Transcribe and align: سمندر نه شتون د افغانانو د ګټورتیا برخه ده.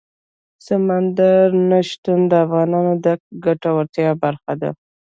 سمندر 0.65 1.45
نه 1.69 1.79
شتون 1.89 2.19
د 2.31 2.33
افغانانو 2.45 2.93
د 3.05 3.07
ګټورتیا 3.45 4.09
برخه 4.23 4.53
ده. 4.61 4.69